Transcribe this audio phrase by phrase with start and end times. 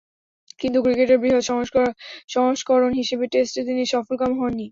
[0.59, 1.43] কিন্তু ক্রিকেটের বৃহৎ
[2.35, 4.59] সংস্করণ হিসেবে টেস্টে তিনি সফলকাম হননি।